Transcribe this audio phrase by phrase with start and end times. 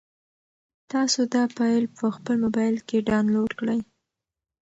[0.91, 3.79] تاسو دا فایل په خپل موبایل کې ډاونلوډ کړئ.